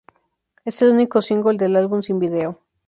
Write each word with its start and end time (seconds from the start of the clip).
Es 0.65 0.81
el 0.81 0.89
único 0.93 1.21
single 1.21 1.57
del 1.59 1.75
álbum 1.75 2.01
sin 2.01 2.17
video. 2.17 2.59